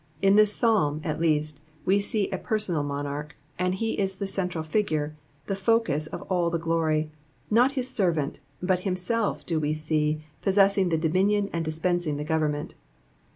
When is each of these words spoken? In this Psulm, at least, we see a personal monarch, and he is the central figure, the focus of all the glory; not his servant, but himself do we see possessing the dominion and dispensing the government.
In 0.19 0.35
this 0.35 0.51
Psulm, 0.55 0.99
at 1.03 1.21
least, 1.21 1.61
we 1.85 1.99
see 1.99 2.27
a 2.31 2.39
personal 2.39 2.81
monarch, 2.81 3.35
and 3.59 3.75
he 3.75 3.99
is 3.99 4.15
the 4.15 4.25
central 4.25 4.63
figure, 4.63 5.15
the 5.45 5.55
focus 5.55 6.07
of 6.07 6.23
all 6.23 6.49
the 6.49 6.57
glory; 6.57 7.11
not 7.51 7.73
his 7.73 7.87
servant, 7.87 8.39
but 8.63 8.79
himself 8.79 9.45
do 9.45 9.59
we 9.59 9.73
see 9.73 10.23
possessing 10.41 10.89
the 10.89 10.97
dominion 10.97 11.51
and 11.53 11.63
dispensing 11.63 12.17
the 12.17 12.23
government. 12.23 12.73